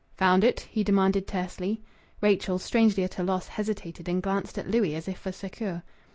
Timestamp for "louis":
4.67-4.95